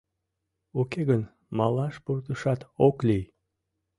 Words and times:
Уке 0.79 1.01
гын, 1.09 1.23
малаш 1.57 1.95
пуртышат 2.03 2.61
ок 2.87 2.97
лий. 3.07 3.25